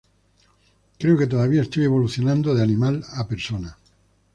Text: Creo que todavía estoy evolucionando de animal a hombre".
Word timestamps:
Creo 0.97 1.15
que 1.15 1.27
todavía 1.27 1.61
estoy 1.61 1.83
evolucionando 1.83 2.55
de 2.55 2.63
animal 2.63 3.05
a 3.13 3.21
hombre". 3.21 3.69